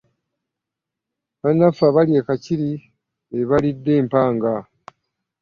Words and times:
Bannaffe 1.41 1.83
abali 1.89 2.13
e 2.19 2.21
Kakiri 2.27 2.71
be 3.29 3.39
balidde 3.49 3.91
empanga. 4.01 4.53